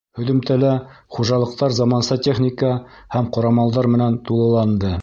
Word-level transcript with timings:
Һөҙөмтәлә 0.19 0.71
хужалыҡтар 1.17 1.77
заманса 1.81 2.19
техника 2.29 2.73
һәм 3.17 3.33
ҡорамалдар 3.39 3.93
менән 3.99 4.21
тулыланды. 4.31 4.99